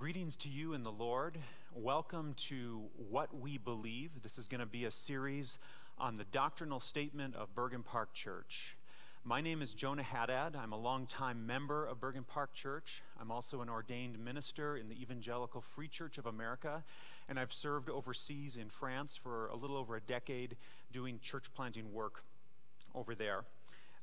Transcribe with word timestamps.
Greetings 0.00 0.34
to 0.36 0.48
you 0.48 0.72
in 0.72 0.82
the 0.82 0.90
Lord. 0.90 1.36
Welcome 1.74 2.32
to 2.48 2.84
What 3.10 3.38
We 3.38 3.58
Believe. 3.58 4.22
This 4.22 4.38
is 4.38 4.48
going 4.48 4.60
to 4.60 4.66
be 4.66 4.86
a 4.86 4.90
series 4.90 5.58
on 5.98 6.14
the 6.14 6.24
doctrinal 6.24 6.80
statement 6.80 7.36
of 7.36 7.54
Bergen 7.54 7.82
Park 7.82 8.14
Church. 8.14 8.78
My 9.24 9.42
name 9.42 9.60
is 9.60 9.74
Jonah 9.74 10.02
Haddad. 10.02 10.56
I'm 10.56 10.72
a 10.72 10.78
longtime 10.78 11.46
member 11.46 11.84
of 11.84 12.00
Bergen 12.00 12.24
Park 12.24 12.54
Church. 12.54 13.02
I'm 13.20 13.30
also 13.30 13.60
an 13.60 13.68
ordained 13.68 14.18
minister 14.18 14.78
in 14.78 14.88
the 14.88 14.94
Evangelical 15.02 15.60
Free 15.60 15.88
Church 15.88 16.16
of 16.16 16.24
America, 16.24 16.82
and 17.28 17.38
I've 17.38 17.52
served 17.52 17.90
overseas 17.90 18.56
in 18.56 18.70
France 18.70 19.20
for 19.22 19.48
a 19.48 19.54
little 19.54 19.76
over 19.76 19.96
a 19.96 20.00
decade 20.00 20.56
doing 20.90 21.18
church 21.20 21.52
planting 21.54 21.92
work 21.92 22.24
over 22.94 23.14
there. 23.14 23.42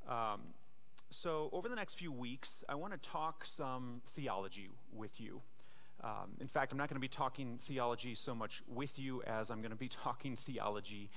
Um, 0.08 0.42
so, 1.10 1.50
over 1.52 1.68
the 1.68 1.76
next 1.76 1.96
few 1.96 2.12
weeks, 2.12 2.64
I 2.70 2.76
want 2.76 2.94
to 2.94 3.00
talk 3.00 3.46
some 3.46 4.04
theology 4.14 4.70
with 4.96 5.20
you. 5.20 5.42
Um, 6.04 6.32
in 6.40 6.48
fact, 6.48 6.72
I'm 6.72 6.78
not 6.78 6.90
going 6.90 6.96
to 6.96 7.02
be 7.02 7.08
talking 7.08 7.60
theology 7.62 8.16
so 8.16 8.36
much 8.36 8.62
with 8.68 9.00
you 9.00 9.24
as 9.24 9.50
I'm 9.50 9.62
going 9.62 9.72
to 9.72 9.78
be 9.78 9.90
talking 10.04 10.36
theology 10.36 11.10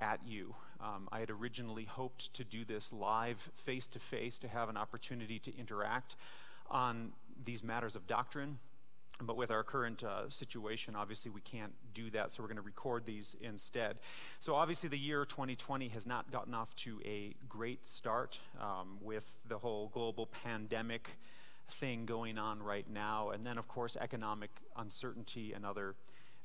at 0.00 0.20
you. 0.26 0.54
Um, 0.80 1.08
I 1.12 1.20
had 1.20 1.30
originally 1.30 1.84
hoped 1.84 2.34
to 2.34 2.44
do 2.44 2.64
this 2.64 2.92
live, 2.92 3.50
face 3.56 3.86
to 3.88 3.98
face, 3.98 4.38
to 4.40 4.48
have 4.48 4.68
an 4.68 4.76
opportunity 4.76 5.38
to 5.40 5.56
interact 5.56 6.16
on 6.70 7.12
these 7.44 7.62
matters 7.62 7.96
of 7.96 8.06
doctrine. 8.06 8.58
But 9.20 9.36
with 9.36 9.52
our 9.52 9.62
current 9.62 10.02
uh, 10.02 10.28
situation, 10.28 10.96
obviously 10.96 11.30
we 11.30 11.40
can't 11.40 11.72
do 11.94 12.10
that, 12.10 12.32
so 12.32 12.42
we're 12.42 12.48
going 12.48 12.56
to 12.56 12.62
record 12.62 13.06
these 13.06 13.36
instead. 13.40 13.98
So, 14.40 14.56
obviously, 14.56 14.88
the 14.88 14.98
year 14.98 15.24
2020 15.24 15.86
has 15.88 16.04
not 16.04 16.32
gotten 16.32 16.52
off 16.52 16.74
to 16.76 17.00
a 17.04 17.36
great 17.48 17.86
start 17.86 18.40
um, 18.60 18.98
with 19.00 19.30
the 19.48 19.58
whole 19.58 19.88
global 19.94 20.26
pandemic 20.26 21.16
thing 21.68 22.06
going 22.06 22.38
on 22.38 22.62
right 22.62 22.88
now, 22.88 23.30
and 23.30 23.46
then, 23.46 23.58
of 23.58 23.68
course, 23.68 23.96
economic 24.00 24.50
uncertainty 24.76 25.52
and 25.52 25.64
other 25.64 25.94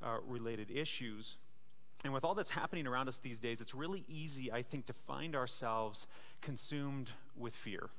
uh, 0.04 0.18
related 0.26 0.72
issues. 0.72 1.38
And 2.04 2.14
with 2.14 2.24
all 2.24 2.34
that's 2.34 2.52
happening 2.52 2.88
around 2.88 3.08
us 3.10 3.18
these 3.18 3.40
days, 3.40 3.60
it's 3.60 3.76
really 3.76 4.06
easy, 4.08 4.52
I 4.52 4.62
think, 4.62 4.86
to 4.86 4.94
find 4.94 5.36
ourselves 5.36 6.08
consumed 6.42 7.12
with 7.36 7.54
fear 7.54 7.90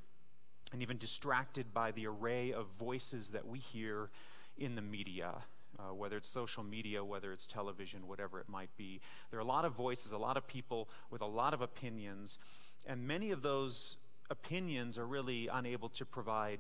and 0.73 0.83
even 0.83 0.97
distracted 0.97 1.75
by 1.75 1.91
the 1.91 2.07
array 2.07 2.53
of 2.53 2.67
voices 2.79 3.31
that 3.31 3.47
we 3.47 3.59
hear 3.59 4.11
in 4.57 4.75
the 4.75 4.83
media. 4.83 5.35
Uh, 5.79 5.95
whether 5.95 6.19
it's 6.19 6.29
social 6.29 6.63
media, 6.63 7.03
whether 7.03 7.33
it's 7.33 7.47
television, 7.47 8.07
whatever 8.07 8.39
it 8.39 8.49
might 8.51 8.69
be. 8.77 9.01
There 9.31 9.39
are 9.39 9.43
a 9.43 9.47
lot 9.47 9.65
of 9.65 9.73
voices, 9.73 10.13
a 10.13 10.19
lot 10.19 10.37
of 10.37 10.47
people 10.47 10.91
with 11.11 11.23
a 11.23 11.27
lot 11.27 11.55
of 11.55 11.63
opinions, 11.63 12.39
and 12.87 13.07
many 13.07 13.31
of 13.31 13.41
those 13.41 13.97
opinions 14.29 14.99
are 14.99 15.07
really 15.07 15.49
unable 15.51 15.89
to 15.91 16.05
provide 16.05 16.59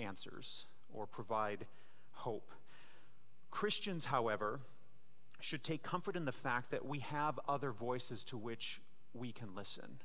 answers 0.00 0.64
or 0.92 1.06
provide 1.06 1.66
hope. 2.12 2.50
Christians, 3.50 4.06
however, 4.06 4.60
should 5.40 5.64
take 5.64 5.82
comfort 5.82 6.16
in 6.16 6.24
the 6.24 6.32
fact 6.32 6.70
that 6.70 6.86
we 6.86 7.00
have 7.00 7.38
other 7.48 7.72
voices 7.72 8.24
to 8.24 8.36
which 8.36 8.80
we 9.14 9.32
can 9.32 9.54
listen. 9.54 9.98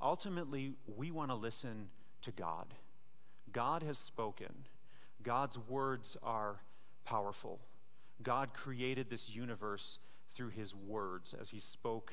Ultimately, 0.00 0.74
we 0.96 1.10
want 1.10 1.30
to 1.30 1.34
listen 1.34 1.88
to 2.22 2.30
God. 2.30 2.66
God 3.52 3.82
has 3.82 3.98
spoken, 3.98 4.66
God's 5.22 5.58
words 5.58 6.16
are 6.22 6.62
powerful. 7.04 7.60
God 8.22 8.54
created 8.54 9.10
this 9.10 9.28
universe 9.28 9.98
through 10.34 10.50
his 10.50 10.74
words 10.74 11.34
as 11.38 11.50
he 11.50 11.58
spoke 11.58 12.12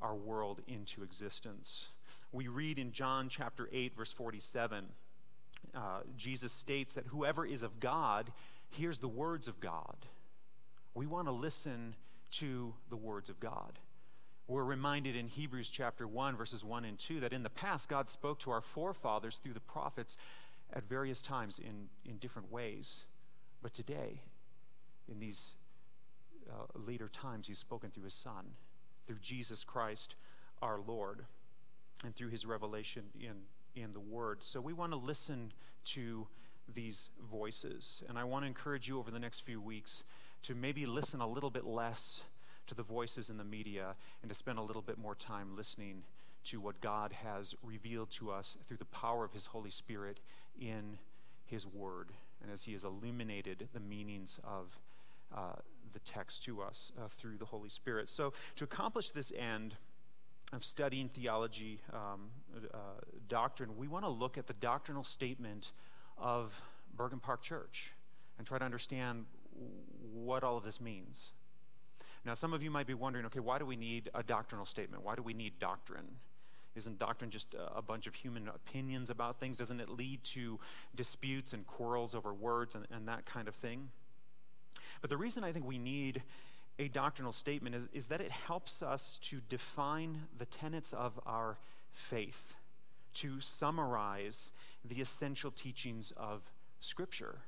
our 0.00 0.14
world 0.14 0.60
into 0.66 1.02
existence. 1.02 1.88
We 2.32 2.48
read 2.48 2.78
in 2.78 2.92
John 2.92 3.28
chapter 3.28 3.68
8, 3.72 3.94
verse 3.96 4.12
47 4.12 4.86
uh, 5.74 6.00
Jesus 6.16 6.52
states 6.52 6.94
that 6.94 7.06
whoever 7.06 7.46
is 7.46 7.62
of 7.62 7.80
God 7.80 8.32
hears 8.68 8.98
the 8.98 9.08
words 9.08 9.48
of 9.48 9.60
God. 9.60 10.06
We 10.94 11.06
want 11.06 11.26
to 11.26 11.32
listen 11.32 11.94
to 12.32 12.74
the 12.90 12.96
words 12.96 13.28
of 13.28 13.40
God. 13.40 13.78
We're 14.48 14.64
reminded 14.64 15.16
in 15.16 15.28
Hebrews 15.28 15.70
chapter 15.70 16.06
1, 16.06 16.36
verses 16.36 16.64
1 16.64 16.84
and 16.84 16.98
2, 16.98 17.20
that 17.20 17.32
in 17.32 17.42
the 17.42 17.50
past 17.50 17.88
God 17.88 18.08
spoke 18.08 18.38
to 18.40 18.50
our 18.50 18.60
forefathers 18.60 19.38
through 19.38 19.54
the 19.54 19.60
prophets 19.60 20.16
at 20.72 20.88
various 20.88 21.22
times 21.22 21.58
in, 21.58 21.88
in 22.04 22.16
different 22.18 22.50
ways. 22.50 23.04
But 23.62 23.72
today, 23.72 24.22
in 25.10 25.20
these 25.20 25.54
uh, 26.50 26.66
later 26.74 27.08
times, 27.08 27.46
He's 27.46 27.58
spoken 27.58 27.90
through 27.90 28.04
His 28.04 28.14
Son, 28.14 28.54
through 29.06 29.18
Jesus 29.20 29.64
Christ 29.64 30.16
our 30.60 30.80
Lord, 30.84 31.24
and 32.04 32.14
through 32.14 32.28
His 32.28 32.44
revelation 32.44 33.04
in 33.18 33.36
in 33.74 33.92
the 33.92 34.00
Word. 34.00 34.42
So 34.42 34.60
we 34.60 34.72
want 34.72 34.92
to 34.92 34.98
listen 34.98 35.52
to 35.86 36.26
these 36.72 37.08
voices. 37.30 38.02
And 38.08 38.18
I 38.18 38.24
want 38.24 38.44
to 38.44 38.46
encourage 38.46 38.88
you 38.88 38.98
over 38.98 39.10
the 39.10 39.18
next 39.18 39.40
few 39.40 39.60
weeks 39.60 40.04
to 40.42 40.54
maybe 40.54 40.86
listen 40.86 41.20
a 41.20 41.26
little 41.26 41.50
bit 41.50 41.64
less 41.64 42.22
to 42.66 42.74
the 42.74 42.82
voices 42.82 43.28
in 43.28 43.36
the 43.36 43.44
media 43.44 43.94
and 44.22 44.30
to 44.30 44.34
spend 44.34 44.58
a 44.58 44.62
little 44.62 44.82
bit 44.82 44.98
more 44.98 45.14
time 45.14 45.56
listening 45.56 46.02
to 46.44 46.60
what 46.60 46.80
God 46.80 47.12
has 47.12 47.54
revealed 47.62 48.10
to 48.10 48.30
us 48.30 48.56
through 48.66 48.78
the 48.78 48.84
power 48.86 49.24
of 49.24 49.32
His 49.32 49.46
Holy 49.46 49.70
Spirit 49.70 50.20
in 50.60 50.98
His 51.44 51.66
Word 51.66 52.08
and 52.42 52.50
as 52.50 52.64
He 52.64 52.72
has 52.72 52.84
illuminated 52.84 53.68
the 53.72 53.80
meanings 53.80 54.40
of 54.44 54.78
uh, 55.34 55.56
the 55.92 56.00
text 56.00 56.42
to 56.44 56.62
us 56.62 56.92
uh, 56.98 57.08
through 57.08 57.36
the 57.36 57.44
Holy 57.44 57.68
Spirit. 57.68 58.08
So, 58.08 58.32
to 58.56 58.64
accomplish 58.64 59.10
this 59.10 59.32
end, 59.36 59.76
of 60.52 60.64
studying 60.64 61.08
theology 61.08 61.80
um, 61.92 62.30
uh, 62.72 62.78
doctrine, 63.28 63.76
we 63.76 63.88
want 63.88 64.04
to 64.04 64.10
look 64.10 64.36
at 64.36 64.46
the 64.46 64.54
doctrinal 64.54 65.04
statement 65.04 65.72
of 66.18 66.62
Bergen 66.94 67.20
Park 67.20 67.42
Church 67.42 67.92
and 68.38 68.46
try 68.46 68.58
to 68.58 68.64
understand 68.64 69.24
what 70.12 70.44
all 70.44 70.56
of 70.56 70.64
this 70.64 70.80
means. 70.80 71.28
Now, 72.24 72.34
some 72.34 72.52
of 72.52 72.62
you 72.62 72.70
might 72.70 72.86
be 72.86 72.94
wondering 72.94 73.26
okay, 73.26 73.40
why 73.40 73.58
do 73.58 73.66
we 73.66 73.76
need 73.76 74.10
a 74.14 74.22
doctrinal 74.22 74.66
statement? 74.66 75.02
Why 75.02 75.14
do 75.14 75.22
we 75.22 75.34
need 75.34 75.58
doctrine? 75.58 76.16
Isn't 76.74 76.98
doctrine 76.98 77.30
just 77.30 77.54
a 77.74 77.82
bunch 77.82 78.06
of 78.06 78.14
human 78.14 78.48
opinions 78.48 79.10
about 79.10 79.38
things? 79.38 79.58
Doesn't 79.58 79.80
it 79.80 79.90
lead 79.90 80.22
to 80.24 80.58
disputes 80.94 81.52
and 81.52 81.66
quarrels 81.66 82.14
over 82.14 82.32
words 82.32 82.74
and, 82.74 82.86
and 82.90 83.08
that 83.08 83.26
kind 83.26 83.46
of 83.46 83.54
thing? 83.54 83.90
But 85.00 85.10
the 85.10 85.16
reason 85.16 85.44
I 85.44 85.52
think 85.52 85.66
we 85.66 85.78
need 85.78 86.22
a 86.82 86.88
doctrinal 86.88 87.32
statement 87.32 87.74
is, 87.74 87.88
is 87.92 88.08
that 88.08 88.20
it 88.20 88.30
helps 88.30 88.82
us 88.82 89.18
to 89.22 89.40
define 89.48 90.22
the 90.36 90.46
tenets 90.46 90.92
of 90.92 91.18
our 91.24 91.58
faith, 91.92 92.54
to 93.14 93.40
summarize 93.40 94.50
the 94.84 95.00
essential 95.00 95.50
teachings 95.50 96.12
of 96.16 96.42
Scripture. 96.80 97.38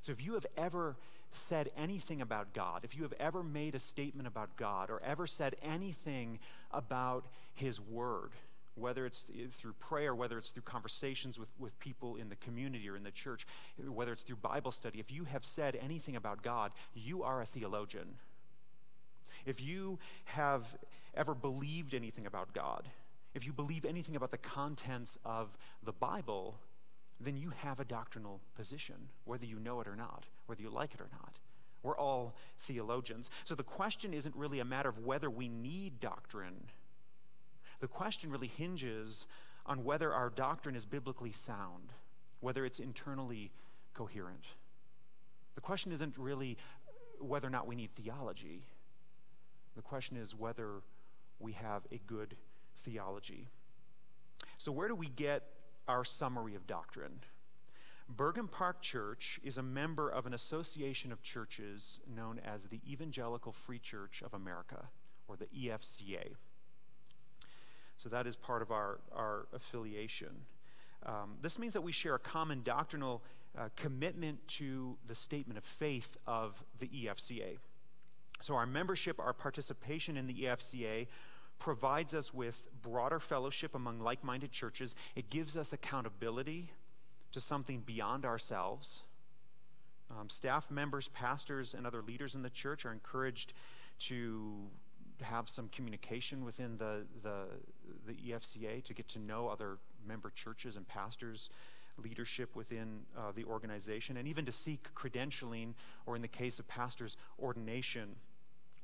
So 0.00 0.12
if 0.12 0.24
you 0.24 0.34
have 0.34 0.46
ever 0.56 0.96
said 1.32 1.68
anything 1.76 2.22
about 2.22 2.54
God, 2.54 2.80
if 2.82 2.96
you 2.96 3.02
have 3.02 3.12
ever 3.20 3.42
made 3.42 3.74
a 3.74 3.78
statement 3.78 4.26
about 4.26 4.56
God, 4.56 4.90
or 4.90 5.02
ever 5.02 5.26
said 5.26 5.56
anything 5.62 6.38
about 6.70 7.26
His 7.54 7.78
Word, 7.78 8.30
whether 8.74 9.04
it's 9.04 9.24
eh, 9.34 9.46
through 9.50 9.72
prayer, 9.74 10.14
whether 10.14 10.38
it's 10.38 10.50
through 10.50 10.62
conversations 10.62 11.38
with, 11.38 11.48
with 11.58 11.78
people 11.78 12.16
in 12.16 12.28
the 12.28 12.36
community 12.36 12.88
or 12.88 12.96
in 12.96 13.02
the 13.02 13.10
church, 13.10 13.46
whether 13.86 14.12
it's 14.12 14.22
through 14.22 14.36
Bible 14.36 14.70
study, 14.70 15.00
if 15.00 15.10
you 15.10 15.24
have 15.24 15.44
said 15.44 15.76
anything 15.82 16.16
about 16.16 16.42
God, 16.42 16.72
you 16.94 17.22
are 17.22 17.42
a 17.42 17.46
theologian. 17.46 18.16
If 19.46 19.62
you 19.62 19.98
have 20.24 20.76
ever 21.14 21.34
believed 21.34 21.94
anything 21.94 22.26
about 22.26 22.52
God, 22.52 22.88
if 23.34 23.46
you 23.46 23.52
believe 23.52 23.84
anything 23.84 24.16
about 24.16 24.30
the 24.32 24.38
contents 24.38 25.18
of 25.24 25.56
the 25.82 25.92
Bible, 25.92 26.58
then 27.20 27.36
you 27.36 27.50
have 27.50 27.80
a 27.80 27.84
doctrinal 27.84 28.40
position, 28.54 28.96
whether 29.24 29.46
you 29.46 29.58
know 29.58 29.80
it 29.80 29.86
or 29.86 29.96
not, 29.96 30.24
whether 30.46 30.62
you 30.62 30.68
like 30.68 30.94
it 30.94 31.00
or 31.00 31.08
not. 31.12 31.38
We're 31.82 31.96
all 31.96 32.34
theologians. 32.58 33.30
So 33.44 33.54
the 33.54 33.62
question 33.62 34.12
isn't 34.12 34.34
really 34.34 34.58
a 34.58 34.64
matter 34.64 34.88
of 34.88 34.98
whether 34.98 35.30
we 35.30 35.48
need 35.48 36.00
doctrine. 36.00 36.68
The 37.80 37.86
question 37.86 38.30
really 38.30 38.48
hinges 38.48 39.26
on 39.66 39.84
whether 39.84 40.12
our 40.12 40.30
doctrine 40.30 40.74
is 40.74 40.84
biblically 40.84 41.30
sound, 41.30 41.92
whether 42.40 42.64
it's 42.64 42.80
internally 42.80 43.52
coherent. 43.94 44.46
The 45.54 45.60
question 45.60 45.92
isn't 45.92 46.18
really 46.18 46.56
whether 47.20 47.46
or 47.46 47.50
not 47.50 47.66
we 47.66 47.76
need 47.76 47.90
theology. 47.94 48.66
The 49.76 49.82
question 49.82 50.16
is 50.16 50.34
whether 50.34 50.82
we 51.38 51.52
have 51.52 51.82
a 51.92 52.00
good 52.06 52.36
theology. 52.78 53.48
So, 54.58 54.72
where 54.72 54.88
do 54.88 54.94
we 54.94 55.08
get 55.08 55.42
our 55.86 56.04
summary 56.04 56.54
of 56.54 56.66
doctrine? 56.66 57.20
Bergen 58.08 58.48
Park 58.48 58.80
Church 58.80 59.40
is 59.42 59.58
a 59.58 59.62
member 59.62 60.08
of 60.08 60.26
an 60.26 60.34
association 60.34 61.12
of 61.12 61.22
churches 61.22 61.98
known 62.14 62.40
as 62.44 62.66
the 62.66 62.80
Evangelical 62.88 63.52
Free 63.52 63.80
Church 63.80 64.22
of 64.24 64.32
America, 64.32 64.88
or 65.28 65.36
the 65.36 65.46
EFCA. 65.46 66.34
So 67.98 68.08
that 68.08 68.26
is 68.26 68.36
part 68.36 68.62
of 68.62 68.70
our, 68.70 69.00
our 69.14 69.46
affiliation. 69.52 70.44
Um, 71.04 71.36
this 71.42 71.58
means 71.58 71.72
that 71.72 71.80
we 71.80 71.92
share 71.92 72.14
a 72.14 72.18
common 72.18 72.62
doctrinal 72.62 73.22
uh, 73.58 73.68
commitment 73.74 74.46
to 74.48 74.96
the 75.06 75.14
statement 75.14 75.58
of 75.58 75.64
faith 75.64 76.16
of 76.26 76.62
the 76.78 76.88
EFCA. 76.88 77.58
So, 78.40 78.54
our 78.54 78.66
membership, 78.66 79.18
our 79.18 79.32
participation 79.32 80.16
in 80.16 80.26
the 80.26 80.34
EFCA 80.44 81.06
provides 81.58 82.14
us 82.14 82.34
with 82.34 82.68
broader 82.82 83.18
fellowship 83.18 83.74
among 83.74 84.00
like 84.00 84.22
minded 84.22 84.52
churches. 84.52 84.94
It 85.14 85.30
gives 85.30 85.56
us 85.56 85.72
accountability 85.72 86.70
to 87.32 87.40
something 87.40 87.80
beyond 87.80 88.24
ourselves. 88.24 89.02
Um, 90.10 90.28
staff 90.28 90.70
members, 90.70 91.08
pastors, 91.08 91.74
and 91.74 91.86
other 91.86 92.02
leaders 92.02 92.34
in 92.34 92.42
the 92.42 92.50
church 92.50 92.84
are 92.84 92.92
encouraged 92.92 93.52
to 94.00 94.54
have 95.22 95.48
some 95.48 95.68
communication 95.68 96.44
within 96.44 96.76
the, 96.76 97.06
the, 97.22 97.46
the 98.06 98.12
EFCA 98.12 98.84
to 98.84 98.94
get 98.94 99.08
to 99.08 99.18
know 99.18 99.48
other 99.48 99.78
member 100.06 100.30
churches 100.30 100.76
and 100.76 100.86
pastors, 100.86 101.48
leadership 102.02 102.54
within 102.54 103.00
uh, 103.16 103.32
the 103.34 103.44
organization, 103.44 104.16
and 104.16 104.28
even 104.28 104.44
to 104.44 104.52
seek 104.52 104.88
credentialing, 104.94 105.74
or 106.04 106.16
in 106.16 106.22
the 106.22 106.28
case 106.28 106.58
of 106.58 106.68
pastors, 106.68 107.16
ordination 107.40 108.16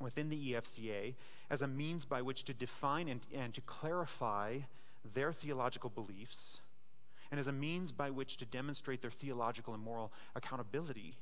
within 0.00 0.29
the 0.29 0.53
EFCA 0.53 1.14
as 1.50 1.62
a 1.62 1.69
means 1.69 2.05
by 2.05 2.20
which 2.20 2.44
to 2.44 2.55
define 2.55 3.09
and, 3.09 3.26
and 3.32 3.55
to 3.55 3.61
clarify 3.61 4.59
their 5.14 5.32
theological 5.32 5.91
beliefs 5.91 6.61
and 7.32 7.38
as 7.38 7.49
a 7.49 7.53
means 7.53 7.91
by 7.91 8.11
which 8.11 8.37
to 8.37 8.44
demonstrate 8.44 9.00
their 9.00 9.11
theological 9.11 9.73
and 9.73 9.82
moral 9.82 10.12
accountability 10.37 11.17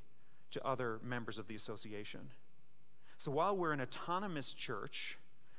to 0.51 0.67
other 0.67 0.99
members 1.05 1.39
of 1.39 1.47
the 1.47 1.55
association. 1.55 2.31
So 3.17 3.31
while 3.31 3.57
we're 3.57 3.73
an 3.73 3.81
autonomous 3.81 4.53
church, 4.53 5.19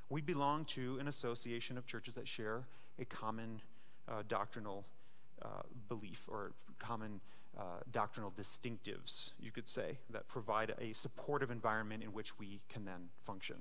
we 0.09 0.19
belong 0.19 0.65
to 0.65 0.97
an 0.99 1.07
association 1.07 1.77
of 1.77 1.85
churches 1.85 2.15
that 2.15 2.27
share 2.27 2.63
a 2.99 3.05
common 3.05 3.61
uh, 4.09 4.23
doctrinal 4.27 4.83
belief 5.87 6.23
or 6.27 6.51
common 6.79 7.19
uh, 7.57 7.63
doctrinal 7.91 8.31
distinctives, 8.39 9.31
you 9.39 9.51
could 9.51 9.67
say, 9.67 9.97
that 10.09 10.27
provide 10.27 10.73
a 10.79 10.93
supportive 10.93 11.51
environment 11.51 12.03
in 12.03 12.13
which 12.13 12.39
we 12.39 12.61
can 12.69 12.85
then 12.85 13.09
function. 13.25 13.57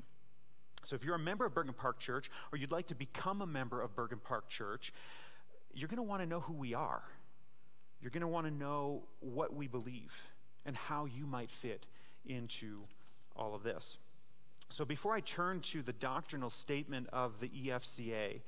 So, 0.85 0.97
if 0.97 1.05
you're 1.05 1.17
a 1.17 1.19
member 1.19 1.45
of 1.45 1.55
Bergen 1.55 1.75
Park 1.75 1.99
Church 1.99 2.31
or 2.53 2.59
you'd 2.59 2.71
like 2.71 2.87
to 2.87 2.95
become 2.95 3.43
a 3.43 3.47
member 3.47 3.83
of 3.83 3.95
Bergen 3.95 4.21
Park 4.23 4.49
Church, 4.49 4.93
you're 5.75 5.89
going 5.89 5.97
to 5.97 6.03
want 6.03 6.23
to 6.23 6.27
know 6.27 6.41
who 6.41 6.55
we 6.55 6.75
are. 6.75 7.03
You're 8.01 8.11
going 8.11 8.23
to 8.23 8.29
want 8.29 8.47
to 8.47 8.53
know 8.53 9.03
what 9.21 9.55
we 9.55 9.67
believe 9.67 10.13
and 10.65 10.77
how 10.77 11.05
you 11.05 11.27
might 11.27 11.51
fit 11.51 11.85
into 12.25 12.85
all 13.37 13.55
of 13.55 13.63
this. 13.63 13.99
So, 14.71 14.85
before 14.85 15.15
I 15.15 15.21
turn 15.21 15.61
to 15.61 15.83
the 15.83 15.93
doctrinal 15.93 16.49
statement 16.49 17.09
of 17.13 17.41
the 17.41 17.49
EFCA 17.49 18.41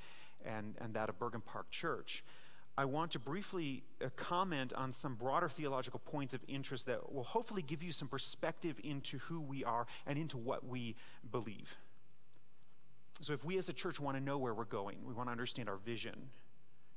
and, 0.46 0.74
and 0.80 0.94
that 0.94 1.08
of 1.08 1.18
Bergen 1.18 1.42
Park 1.42 1.68
Church, 1.70 2.24
I 2.76 2.86
want 2.86 3.10
to 3.12 3.18
briefly 3.18 3.82
uh, 4.02 4.08
comment 4.16 4.72
on 4.72 4.92
some 4.92 5.14
broader 5.14 5.48
theological 5.48 6.00
points 6.00 6.32
of 6.32 6.40
interest 6.48 6.86
that 6.86 7.12
will 7.12 7.22
hopefully 7.22 7.60
give 7.60 7.82
you 7.82 7.92
some 7.92 8.08
perspective 8.08 8.80
into 8.82 9.18
who 9.18 9.40
we 9.40 9.62
are 9.62 9.86
and 10.06 10.18
into 10.18 10.38
what 10.38 10.66
we 10.66 10.96
believe. 11.30 11.76
So, 13.20 13.34
if 13.34 13.44
we 13.44 13.58
as 13.58 13.68
a 13.68 13.74
church 13.74 14.00
want 14.00 14.16
to 14.16 14.22
know 14.22 14.38
where 14.38 14.54
we're 14.54 14.64
going, 14.64 14.96
we 15.04 15.12
want 15.12 15.28
to 15.28 15.32
understand 15.32 15.68
our 15.68 15.76
vision, 15.76 16.30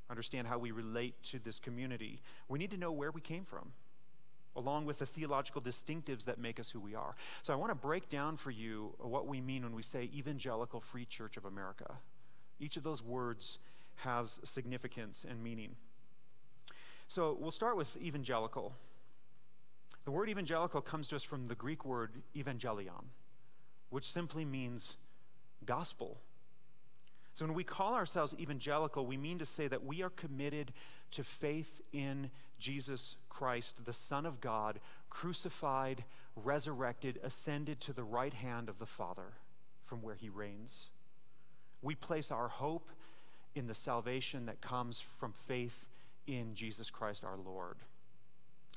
understand 0.09 0.47
how 0.47 0.57
we 0.57 0.71
relate 0.71 1.21
to 1.23 1.39
this 1.39 1.59
community, 1.59 2.21
we 2.47 2.57
need 2.57 2.71
to 2.71 2.77
know 2.77 2.91
where 2.93 3.11
we 3.11 3.19
came 3.21 3.43
from, 3.43 3.73
along 4.55 4.85
with 4.85 4.99
the 4.99 5.05
theological 5.05 5.61
distinctives 5.61 6.23
that 6.23 6.39
make 6.39 6.57
us 6.57 6.69
who 6.69 6.79
we 6.79 6.95
are. 6.95 7.15
So, 7.43 7.51
I 7.51 7.57
want 7.57 7.71
to 7.71 7.75
break 7.75 8.07
down 8.07 8.37
for 8.37 8.49
you 8.49 8.95
what 8.97 9.27
we 9.27 9.41
mean 9.41 9.63
when 9.63 9.75
we 9.75 9.83
say 9.83 10.09
Evangelical 10.15 10.79
Free 10.79 11.05
Church 11.05 11.35
of 11.35 11.43
America. 11.43 11.95
Each 12.59 12.77
of 12.77 12.83
those 12.83 13.03
words 13.03 13.59
has 13.97 14.39
significance 14.43 15.25
and 15.27 15.43
meaning. 15.43 15.75
So 17.07 17.37
we'll 17.39 17.51
start 17.51 17.77
with 17.77 17.97
evangelical. 17.97 18.73
The 20.05 20.11
word 20.11 20.29
evangelical 20.29 20.81
comes 20.81 21.07
to 21.09 21.15
us 21.15 21.23
from 21.23 21.47
the 21.47 21.55
Greek 21.55 21.85
word 21.85 22.11
evangelion, 22.35 23.05
which 23.89 24.11
simply 24.11 24.45
means 24.45 24.97
gospel. 25.65 26.19
So 27.33 27.45
when 27.45 27.53
we 27.53 27.63
call 27.63 27.95
ourselves 27.95 28.33
evangelical, 28.39 29.05
we 29.05 29.17
mean 29.17 29.39
to 29.39 29.45
say 29.45 29.67
that 29.67 29.83
we 29.83 30.01
are 30.01 30.09
committed 30.09 30.71
to 31.11 31.23
faith 31.23 31.81
in 31.91 32.31
Jesus 32.59 33.17
Christ, 33.29 33.83
the 33.83 33.93
Son 33.93 34.25
of 34.25 34.39
God, 34.39 34.79
crucified, 35.09 36.05
resurrected, 36.35 37.19
ascended 37.23 37.81
to 37.81 37.93
the 37.93 38.03
right 38.03 38.33
hand 38.33 38.69
of 38.69 38.79
the 38.79 38.85
Father 38.85 39.33
from 39.83 40.01
where 40.01 40.15
he 40.15 40.29
reigns. 40.29 40.87
We 41.81 41.95
place 41.95 42.31
our 42.31 42.47
hope 42.47 42.89
in 43.55 43.67
the 43.67 43.73
salvation 43.73 44.45
that 44.45 44.61
comes 44.61 45.01
from 45.17 45.33
faith 45.47 45.85
in 46.27 46.53
Jesus 46.53 46.89
Christ 46.89 47.23
our 47.23 47.37
Lord. 47.37 47.77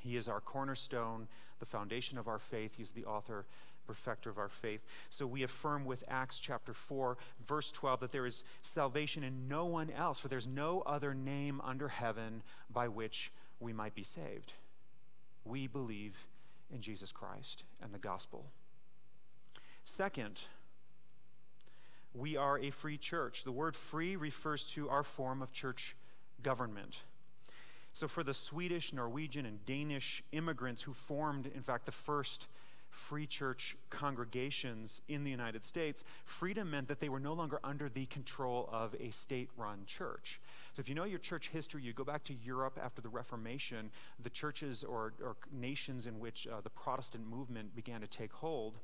He 0.01 0.17
is 0.17 0.29
our 0.29 0.41
cornerstone, 0.41 1.27
the 1.59 1.67
foundation 1.67 2.19
of 2.19 2.29
our 2.29 2.39
faith. 2.39 2.77
He's 2.77 2.93
the 2.93 3.05
author, 3.05 3.45
perfecter 3.87 4.31
of 4.31 4.39
our 4.39 4.49
faith. 4.49 4.81
So 5.09 5.27
we 5.27 5.43
affirm 5.43 5.85
with 5.85 6.05
Acts 6.09 6.39
chapter 6.39 6.73
4, 6.73 7.17
verse 7.47 7.73
12, 7.73 8.01
that 8.01 8.13
there 8.13 8.27
is 8.27 8.45
salvation 8.63 9.25
in 9.25 9.49
no 9.49 9.65
one 9.65 9.91
else, 9.91 10.19
for 10.19 10.29
there's 10.29 10.47
no 10.47 10.83
other 10.83 11.15
name 11.15 11.61
under 11.65 11.89
heaven 11.89 12.43
by 12.73 12.87
which 12.87 13.33
we 13.59 13.73
might 13.73 13.95
be 13.95 14.05
saved. 14.05 14.53
We 15.45 15.67
believe 15.67 16.27
in 16.73 16.81
Jesus 16.81 17.11
Christ 17.11 17.65
and 17.83 17.93
the 17.93 17.99
gospel. 17.99 18.47
Second, 19.85 20.41
we 22.15 22.37
are 22.37 22.59
a 22.59 22.71
free 22.71 22.99
church. 22.99 23.45
The 23.45 23.53
word 23.53 23.77
free 23.77 24.17
refers 24.17 24.67
to 24.73 24.89
our 24.89 25.03
form 25.03 25.43
of 25.43 25.53
church 25.53 25.97
government. 26.43 27.03
So, 27.93 28.07
for 28.07 28.23
the 28.23 28.35
Swedish, 28.35 28.93
Norwegian, 28.93 29.47
and 29.47 29.65
Danish 29.67 30.23
immigrants 30.33 30.83
who 30.83 30.93
formed, 30.93 31.47
in 31.47 31.63
fact, 31.63 31.87
the 31.87 31.93
first 31.93 32.49
free 32.91 33.27
church 33.27 33.77
congregations 33.91 35.03
in 35.09 35.23
the 35.23 35.31
United 35.31 35.63
States, 35.63 36.05
freedom 36.25 36.71
meant 36.71 36.89
that 36.89 37.01
they 37.01 37.09
were 37.09 37.21
no 37.21 37.35
longer 37.35 37.61
under 37.63 37.89
the 37.89 38.07
control 38.07 38.69
of 38.73 38.95
a 38.99 39.11
state 39.11 39.51
run 39.57 39.81
church. 39.87 40.41
So, 40.73 40.81
if 40.81 40.89
you 40.89 40.95
know 40.95 41.05
your 41.05 41.19
church 41.19 41.49
history, 41.49 41.83
you 41.83 41.93
go 41.93 42.05
back 42.05 42.25
to 42.25 42.35
Europe 42.35 42.79
after 42.83 43.03
the 43.03 43.09
Reformation, 43.09 43.91
the 44.23 44.31
churches 44.31 44.85
or, 44.85 45.13
or 45.23 45.37
nations 45.53 46.07
in 46.07 46.19
which 46.21 46.47
uh, 46.47 46.61
the 46.61 46.71
Protestant 46.71 47.29
movement 47.29 47.75
began 47.75 48.01
to 48.01 48.07
take 48.07 48.33
hold 48.33 48.79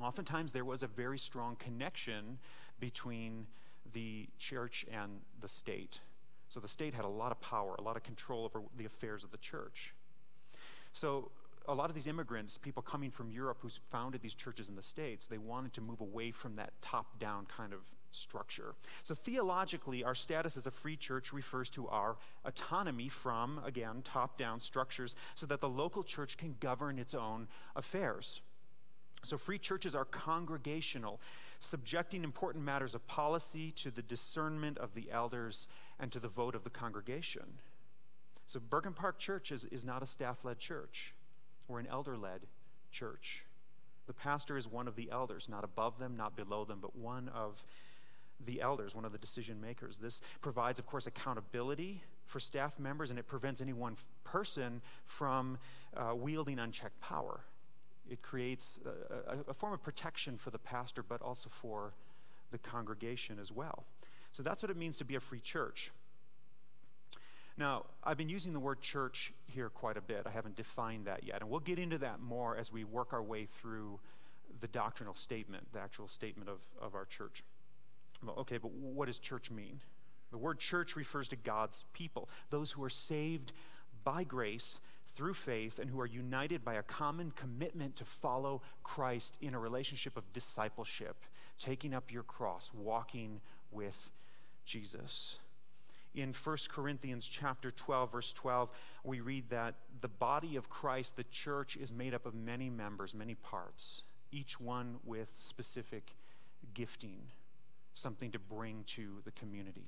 oftentimes 0.00 0.52
there 0.52 0.64
was 0.64 0.82
a 0.82 0.86
very 0.86 1.18
strong 1.18 1.56
connection 1.56 2.38
between 2.78 3.46
the 3.92 4.28
church 4.38 4.84
and 4.90 5.20
the 5.40 5.48
state. 5.48 6.00
So 6.48 6.60
the 6.60 6.68
state 6.68 6.94
had 6.94 7.04
a 7.04 7.08
lot 7.08 7.32
of 7.32 7.40
power, 7.40 7.74
a 7.78 7.82
lot 7.82 7.96
of 7.96 8.02
control 8.02 8.44
over 8.44 8.62
the 8.76 8.84
affairs 8.84 9.24
of 9.24 9.30
the 9.30 9.38
church. 9.38 9.94
So 10.92 11.30
a 11.68 11.74
lot 11.74 11.90
of 11.90 11.94
these 11.94 12.06
immigrants, 12.06 12.58
people 12.58 12.82
coming 12.82 13.10
from 13.10 13.30
Europe 13.30 13.58
who 13.60 13.68
founded 13.90 14.22
these 14.22 14.34
churches 14.34 14.68
in 14.68 14.76
the 14.76 14.82
States, 14.82 15.26
they 15.26 15.38
wanted 15.38 15.72
to 15.74 15.80
move 15.80 16.00
away 16.00 16.30
from 16.30 16.56
that 16.56 16.72
top 16.80 17.18
down 17.18 17.46
kind 17.46 17.72
of 17.72 17.80
structure. 18.12 18.74
So, 19.04 19.14
theologically, 19.14 20.02
our 20.02 20.16
status 20.16 20.56
as 20.56 20.66
a 20.66 20.70
free 20.70 20.96
church 20.96 21.32
refers 21.32 21.70
to 21.70 21.86
our 21.88 22.16
autonomy 22.44 23.08
from, 23.08 23.60
again, 23.64 24.02
top 24.02 24.36
down 24.36 24.58
structures 24.58 25.14
so 25.36 25.46
that 25.46 25.60
the 25.60 25.68
local 25.68 26.02
church 26.02 26.36
can 26.36 26.56
govern 26.58 26.98
its 26.98 27.14
own 27.14 27.46
affairs. 27.76 28.40
So, 29.22 29.36
free 29.36 29.58
churches 29.58 29.94
are 29.94 30.04
congregational, 30.04 31.20
subjecting 31.58 32.24
important 32.24 32.64
matters 32.64 32.94
of 32.94 33.06
policy 33.06 33.70
to 33.72 33.90
the 33.90 34.02
discernment 34.02 34.78
of 34.78 34.94
the 34.94 35.10
elders 35.10 35.66
and 35.98 36.10
to 36.12 36.18
the 36.18 36.28
vote 36.28 36.54
of 36.54 36.64
the 36.64 36.70
congregation. 36.70 37.58
So, 38.46 38.60
Bergen 38.60 38.94
Park 38.94 39.18
Church 39.18 39.52
is, 39.52 39.66
is 39.66 39.84
not 39.84 40.02
a 40.02 40.06
staff 40.06 40.38
led 40.44 40.58
church, 40.58 41.14
we're 41.68 41.80
an 41.80 41.86
elder 41.86 42.16
led 42.16 42.42
church. 42.90 43.44
The 44.06 44.14
pastor 44.14 44.56
is 44.56 44.66
one 44.66 44.88
of 44.88 44.96
the 44.96 45.08
elders, 45.12 45.48
not 45.48 45.62
above 45.62 45.98
them, 45.98 46.16
not 46.16 46.34
below 46.34 46.64
them, 46.64 46.78
but 46.80 46.96
one 46.96 47.28
of 47.28 47.62
the 48.44 48.60
elders, 48.60 48.94
one 48.94 49.04
of 49.04 49.12
the 49.12 49.18
decision 49.18 49.60
makers. 49.60 49.98
This 49.98 50.20
provides, 50.40 50.78
of 50.78 50.86
course, 50.86 51.06
accountability 51.06 52.02
for 52.24 52.40
staff 52.40 52.78
members, 52.78 53.10
and 53.10 53.18
it 53.18 53.28
prevents 53.28 53.60
any 53.60 53.72
one 53.72 53.96
person 54.24 54.80
from 55.04 55.58
uh, 55.96 56.14
wielding 56.14 56.58
unchecked 56.58 57.00
power 57.00 57.40
it 58.10 58.22
creates 58.22 58.78
a, 59.28 59.50
a, 59.50 59.54
form 59.54 59.72
of 59.72 59.82
protection 59.82 60.36
for 60.36 60.50
the 60.50 60.58
pastor, 60.58 61.02
but 61.02 61.22
also 61.22 61.48
for 61.48 61.92
the 62.50 62.58
congregation 62.58 63.38
as 63.40 63.52
well. 63.52 63.84
So 64.32 64.42
that's 64.42 64.62
what 64.62 64.70
it 64.70 64.76
means 64.76 64.96
to 64.98 65.04
be 65.04 65.14
a 65.14 65.20
free 65.20 65.40
church. 65.40 65.92
Now, 67.56 67.86
I've 68.02 68.16
been 68.16 68.28
using 68.28 68.52
the 68.52 68.60
word 68.60 68.80
church 68.80 69.32
here 69.46 69.68
quite 69.68 69.96
a 69.96 70.00
bit. 70.00 70.22
I 70.26 70.30
haven't 70.30 70.56
defined 70.56 71.06
that 71.06 71.24
yet. 71.24 71.40
And 71.40 71.50
we'll 71.50 71.60
get 71.60 71.78
into 71.78 71.98
that 71.98 72.20
more 72.20 72.56
as 72.56 72.72
we 72.72 72.84
work 72.84 73.12
our 73.12 73.22
way 73.22 73.46
through 73.46 74.00
the 74.60 74.68
doctrinal 74.68 75.14
statement, 75.14 75.66
the 75.72 75.80
actual 75.80 76.08
statement 76.08 76.48
of, 76.48 76.58
of 76.80 76.94
our 76.94 77.04
church. 77.04 77.44
Well, 78.24 78.36
okay, 78.40 78.58
but 78.58 78.72
what 78.72 79.06
does 79.06 79.18
church 79.18 79.50
mean? 79.50 79.80
The 80.30 80.38
word 80.38 80.58
church 80.58 80.96
refers 80.96 81.28
to 81.28 81.36
God's 81.36 81.84
people, 81.92 82.28
those 82.50 82.70
who 82.72 82.82
are 82.82 82.90
saved 82.90 83.52
by 84.04 84.24
grace 84.24 84.78
through 85.14 85.34
faith 85.34 85.78
and 85.78 85.90
who 85.90 86.00
are 86.00 86.06
united 86.06 86.64
by 86.64 86.74
a 86.74 86.82
common 86.82 87.32
commitment 87.32 87.96
to 87.96 88.04
follow 88.04 88.62
Christ 88.82 89.36
in 89.40 89.54
a 89.54 89.58
relationship 89.58 90.16
of 90.16 90.32
discipleship, 90.32 91.16
taking 91.58 91.94
up 91.94 92.12
your 92.12 92.22
cross, 92.22 92.70
walking 92.74 93.40
with 93.70 94.10
Jesus. 94.64 95.36
In 96.14 96.32
1 96.32 96.56
Corinthians 96.68 97.26
chapter 97.26 97.70
12 97.70 98.12
verse 98.12 98.32
12, 98.32 98.68
we 99.04 99.20
read 99.20 99.48
that 99.50 99.74
the 100.00 100.08
body 100.08 100.56
of 100.56 100.68
Christ, 100.68 101.16
the 101.16 101.24
church 101.24 101.76
is 101.76 101.92
made 101.92 102.14
up 102.14 102.26
of 102.26 102.34
many 102.34 102.68
members, 102.68 103.14
many 103.14 103.34
parts, 103.34 104.02
each 104.32 104.60
one 104.60 104.96
with 105.04 105.32
specific 105.38 106.14
gifting, 106.74 107.18
something 107.94 108.30
to 108.32 108.38
bring 108.38 108.84
to 108.86 109.20
the 109.24 109.30
community. 109.32 109.86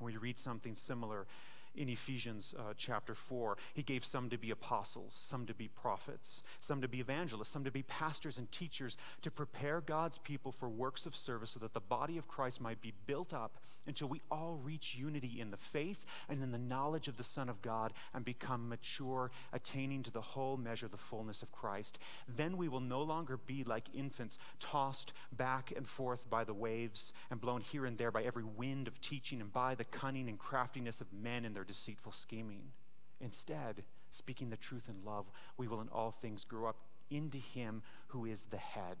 We 0.00 0.16
read 0.16 0.38
something 0.38 0.74
similar 0.74 1.26
in 1.74 1.88
Ephesians 1.88 2.54
uh, 2.58 2.74
chapter 2.76 3.14
4. 3.14 3.56
He 3.74 3.82
gave 3.82 4.04
some 4.04 4.28
to 4.30 4.38
be 4.38 4.50
apostles, 4.50 5.22
some 5.26 5.46
to 5.46 5.54
be 5.54 5.68
prophets, 5.68 6.42
some 6.60 6.80
to 6.80 6.88
be 6.88 7.00
evangelists, 7.00 7.50
some 7.50 7.64
to 7.64 7.70
be 7.70 7.82
pastors 7.82 8.38
and 8.38 8.50
teachers 8.50 8.96
to 9.22 9.30
prepare 9.30 9.80
God's 9.80 10.18
people 10.18 10.52
for 10.52 10.68
works 10.68 11.06
of 11.06 11.16
service 11.16 11.50
so 11.50 11.60
that 11.60 11.74
the 11.74 11.80
body 11.80 12.18
of 12.18 12.28
Christ 12.28 12.60
might 12.60 12.80
be 12.80 12.92
built 13.06 13.32
up 13.32 13.58
until 13.86 14.08
we 14.08 14.20
all 14.30 14.60
reach 14.62 14.96
unity 14.96 15.40
in 15.40 15.50
the 15.50 15.56
faith 15.56 16.04
and 16.28 16.42
in 16.42 16.52
the 16.52 16.58
knowledge 16.58 17.08
of 17.08 17.16
the 17.16 17.24
Son 17.24 17.48
of 17.48 17.62
God 17.62 17.92
and 18.14 18.24
become 18.24 18.68
mature, 18.68 19.30
attaining 19.52 20.02
to 20.02 20.10
the 20.10 20.20
whole 20.20 20.56
measure 20.56 20.86
of 20.86 20.92
the 20.92 20.98
fullness 20.98 21.42
of 21.42 21.52
Christ. 21.52 21.98
Then 22.28 22.56
we 22.56 22.68
will 22.68 22.80
no 22.80 23.02
longer 23.02 23.36
be 23.36 23.64
like 23.64 23.94
infants, 23.94 24.38
tossed 24.60 25.12
back 25.32 25.72
and 25.74 25.88
forth 25.88 26.28
by 26.28 26.44
the 26.44 26.54
waves 26.54 27.12
and 27.30 27.40
blown 27.40 27.60
here 27.60 27.86
and 27.86 27.96
there 27.96 28.10
by 28.10 28.22
every 28.22 28.44
wind 28.44 28.86
of 28.88 29.00
teaching 29.00 29.40
and 29.40 29.52
by 29.52 29.74
the 29.74 29.84
cunning 29.84 30.28
and 30.28 30.38
craftiness 30.38 31.00
of 31.00 31.12
men 31.12 31.44
in 31.44 31.54
their 31.54 31.64
deceitful 31.68 32.12
scheming. 32.12 32.72
Instead, 33.20 33.84
speaking 34.10 34.50
the 34.50 34.56
truth 34.56 34.88
in 34.88 35.04
love, 35.04 35.26
we 35.56 35.68
will 35.68 35.80
in 35.80 35.88
all 35.88 36.10
things 36.10 36.42
grow 36.42 36.68
up 36.68 36.78
into 37.10 37.38
Him 37.38 37.82
who 38.08 38.24
is 38.24 38.46
the 38.46 38.56
head. 38.56 38.96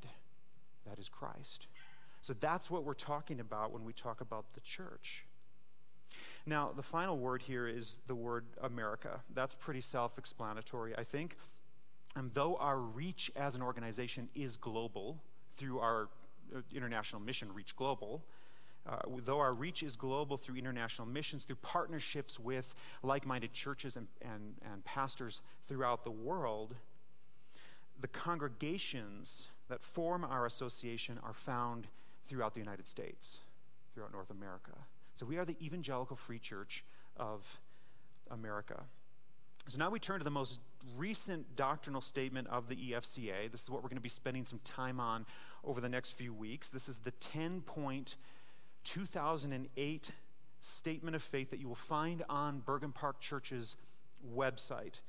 That 0.86 0.98
is 0.98 1.08
Christ. 1.08 1.66
So 2.22 2.34
that's 2.34 2.70
what 2.70 2.84
we're 2.84 2.94
talking 2.94 3.40
about 3.40 3.72
when 3.72 3.84
we 3.84 3.92
talk 3.92 4.20
about 4.20 4.54
the 4.54 4.60
church. 4.60 5.24
Now, 6.46 6.70
the 6.74 6.82
final 6.82 7.18
word 7.18 7.42
here 7.42 7.68
is 7.68 8.00
the 8.06 8.14
word 8.14 8.44
America. 8.62 9.20
That's 9.34 9.54
pretty 9.54 9.80
self 9.80 10.18
explanatory, 10.18 10.96
I 10.96 11.04
think. 11.04 11.36
And 12.16 12.32
though 12.34 12.56
our 12.56 12.78
reach 12.78 13.30
as 13.36 13.54
an 13.54 13.62
organization 13.62 14.28
is 14.34 14.56
global 14.56 15.18
through 15.56 15.78
our 15.80 16.08
uh, 16.54 16.60
international 16.74 17.20
mission, 17.20 17.52
Reach 17.52 17.76
Global, 17.76 18.24
uh, 18.86 18.96
though 19.24 19.38
our 19.38 19.52
reach 19.52 19.82
is 19.82 19.96
global 19.96 20.36
through 20.36 20.56
international 20.56 21.06
missions, 21.06 21.44
through 21.44 21.56
partnerships 21.56 22.38
with 22.38 22.74
like 23.02 23.26
minded 23.26 23.52
churches 23.52 23.96
and, 23.96 24.06
and, 24.22 24.54
and 24.72 24.84
pastors 24.84 25.40
throughout 25.68 26.04
the 26.04 26.10
world, 26.10 26.74
the 28.00 28.08
congregations 28.08 29.48
that 29.68 29.82
form 29.82 30.24
our 30.24 30.46
association 30.46 31.18
are 31.22 31.34
found 31.34 31.86
throughout 32.26 32.54
the 32.54 32.60
United 32.60 32.86
States, 32.86 33.38
throughout 33.94 34.12
North 34.12 34.30
America. 34.30 34.72
So 35.14 35.26
we 35.26 35.36
are 35.36 35.44
the 35.44 35.56
Evangelical 35.60 36.16
Free 36.16 36.38
Church 36.38 36.84
of 37.16 37.58
America. 38.30 38.84
So 39.66 39.78
now 39.78 39.90
we 39.90 39.98
turn 39.98 40.18
to 40.20 40.24
the 40.24 40.30
most 40.30 40.60
recent 40.96 41.56
doctrinal 41.56 42.00
statement 42.00 42.48
of 42.48 42.68
the 42.68 42.76
EFCA. 42.76 43.50
This 43.50 43.62
is 43.62 43.70
what 43.70 43.82
we're 43.82 43.90
going 43.90 43.98
to 43.98 44.02
be 44.02 44.08
spending 44.08 44.44
some 44.44 44.60
time 44.64 44.98
on 45.00 45.26
over 45.64 45.80
the 45.80 45.88
next 45.88 46.12
few 46.12 46.32
weeks. 46.32 46.68
This 46.68 46.88
is 46.88 46.98
the 46.98 47.10
10 47.10 47.62
point 47.62 48.16
2008 48.88 50.10
statement 50.60 51.14
of 51.14 51.22
faith 51.22 51.50
that 51.50 51.60
you 51.60 51.68
will 51.68 51.74
find 51.74 52.24
on 52.28 52.60
Bergen 52.60 52.90
Park 52.90 53.20
Church's 53.20 53.76
website. 54.34 55.00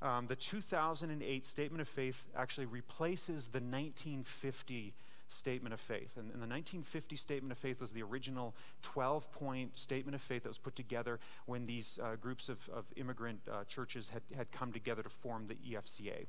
Um, 0.00 0.28
the 0.28 0.36
2008 0.36 1.44
statement 1.44 1.80
of 1.80 1.88
faith 1.88 2.26
actually 2.36 2.66
replaces 2.66 3.48
the 3.48 3.58
1950 3.58 4.94
statement 5.26 5.72
of 5.72 5.80
faith. 5.80 6.16
And, 6.16 6.26
and, 6.26 6.42
the 6.42 6.46
1950 6.46 7.16
statement 7.16 7.50
of 7.50 7.58
faith 7.58 7.80
was 7.80 7.90
the 7.90 8.02
original 8.02 8.54
12 8.82 9.32
point 9.32 9.78
statement 9.78 10.14
of 10.14 10.22
faith 10.22 10.44
that 10.44 10.50
was 10.50 10.58
put 10.58 10.76
together 10.76 11.18
when 11.46 11.66
these 11.66 11.98
uh, 12.02 12.14
groups 12.16 12.48
of, 12.48 12.58
of 12.72 12.84
immigrant 12.96 13.40
uh, 13.50 13.64
churches 13.64 14.10
had, 14.10 14.22
had 14.36 14.52
come 14.52 14.72
together 14.72 15.02
to 15.02 15.08
form 15.08 15.46
the 15.46 15.54
EFCA. 15.54 16.26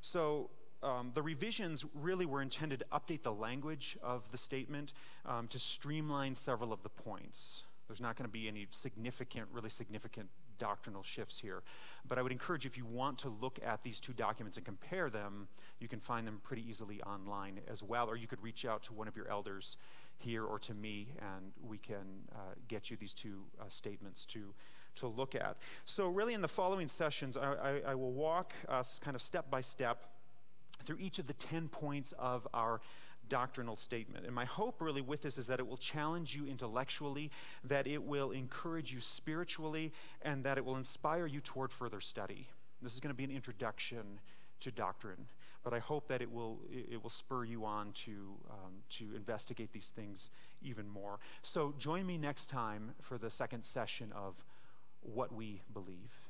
So 0.00 0.50
um, 0.82 1.10
the 1.14 1.22
revisions 1.22 1.84
really 1.94 2.26
were 2.26 2.42
intended 2.42 2.80
to 2.80 2.86
update 2.86 3.22
the 3.22 3.32
language 3.32 3.96
of 4.02 4.30
the 4.30 4.38
statement 4.38 4.92
um, 5.26 5.48
to 5.48 5.58
streamline 5.58 6.34
several 6.34 6.72
of 6.72 6.82
the 6.82 6.88
points. 6.88 7.64
There's 7.88 8.00
not 8.00 8.16
going 8.16 8.28
to 8.28 8.32
be 8.32 8.48
any 8.48 8.66
significant, 8.70 9.46
really 9.52 9.70
significant 9.70 10.28
doctrinal 10.58 11.02
shifts 11.02 11.38
here. 11.38 11.62
But 12.06 12.18
I 12.18 12.22
would 12.22 12.32
encourage 12.32 12.66
if 12.66 12.76
you 12.76 12.84
want 12.84 13.18
to 13.18 13.28
look 13.28 13.58
at 13.64 13.82
these 13.82 13.98
two 13.98 14.12
documents 14.12 14.56
and 14.56 14.66
compare 14.66 15.08
them, 15.08 15.48
you 15.80 15.88
can 15.88 16.00
find 16.00 16.26
them 16.26 16.40
pretty 16.42 16.68
easily 16.68 17.00
online 17.02 17.60
as 17.68 17.82
well, 17.82 18.08
or 18.08 18.16
you 18.16 18.26
could 18.26 18.42
reach 18.42 18.64
out 18.64 18.82
to 18.84 18.92
one 18.92 19.08
of 19.08 19.16
your 19.16 19.28
elders 19.30 19.76
here 20.18 20.44
or 20.44 20.58
to 20.58 20.74
me, 20.74 21.08
and 21.18 21.52
we 21.66 21.78
can 21.78 22.26
uh, 22.32 22.54
get 22.66 22.90
you 22.90 22.96
these 22.96 23.14
two 23.14 23.44
uh, 23.60 23.64
statements 23.68 24.26
to, 24.26 24.52
to 24.96 25.06
look 25.06 25.34
at. 25.34 25.56
So, 25.84 26.08
really, 26.08 26.34
in 26.34 26.40
the 26.40 26.48
following 26.48 26.88
sessions, 26.88 27.36
I, 27.36 27.52
I, 27.52 27.80
I 27.90 27.94
will 27.94 28.12
walk 28.12 28.52
us 28.68 29.00
kind 29.02 29.14
of 29.14 29.22
step 29.22 29.48
by 29.48 29.60
step 29.60 30.04
through 30.88 30.98
each 31.00 31.18
of 31.18 31.26
the 31.26 31.34
10 31.34 31.68
points 31.68 32.14
of 32.18 32.48
our 32.54 32.80
doctrinal 33.28 33.76
statement. 33.76 34.24
And 34.24 34.34
my 34.34 34.46
hope 34.46 34.80
really 34.80 35.02
with 35.02 35.20
this 35.20 35.36
is 35.36 35.46
that 35.48 35.60
it 35.60 35.66
will 35.66 35.76
challenge 35.76 36.34
you 36.34 36.46
intellectually, 36.46 37.30
that 37.64 37.86
it 37.86 38.02
will 38.02 38.30
encourage 38.30 38.90
you 38.90 39.00
spiritually, 39.00 39.92
and 40.22 40.44
that 40.44 40.56
it 40.56 40.64
will 40.64 40.76
inspire 40.76 41.26
you 41.26 41.40
toward 41.40 41.70
further 41.70 42.00
study. 42.00 42.48
This 42.80 42.94
is 42.94 43.00
going 43.00 43.14
to 43.14 43.16
be 43.16 43.24
an 43.24 43.30
introduction 43.30 44.18
to 44.60 44.70
doctrine, 44.70 45.26
but 45.62 45.74
I 45.74 45.78
hope 45.78 46.08
that 46.08 46.22
it 46.22 46.32
will, 46.32 46.58
it 46.72 47.02
will 47.02 47.10
spur 47.10 47.44
you 47.44 47.66
on 47.66 47.92
to, 48.06 48.12
um, 48.50 48.72
to 48.92 49.14
investigate 49.14 49.72
these 49.72 49.92
things 49.94 50.30
even 50.62 50.88
more. 50.88 51.18
So 51.42 51.74
join 51.78 52.06
me 52.06 52.16
next 52.16 52.48
time 52.48 52.92
for 53.02 53.18
the 53.18 53.28
second 53.28 53.62
session 53.62 54.10
of 54.16 54.42
What 55.02 55.34
We 55.34 55.60
Believe. 55.70 56.27